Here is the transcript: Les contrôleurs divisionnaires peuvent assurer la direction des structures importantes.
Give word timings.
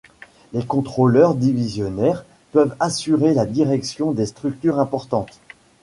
Les 0.53 0.65
contrôleurs 0.65 1.35
divisionnaires 1.35 2.25
peuvent 2.53 2.75
assurer 2.79 3.35
la 3.35 3.45
direction 3.45 4.13
des 4.13 4.25
structures 4.25 4.79
importantes. 4.79 5.39